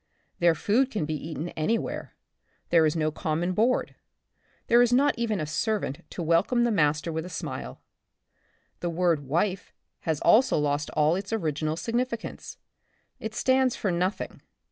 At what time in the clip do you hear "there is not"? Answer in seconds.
4.65-5.13